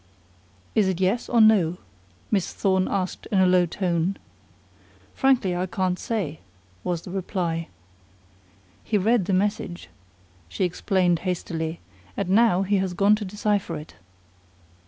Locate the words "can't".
5.67-5.99